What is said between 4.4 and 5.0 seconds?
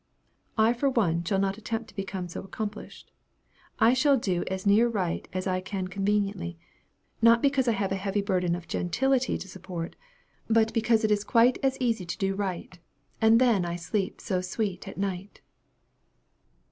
as near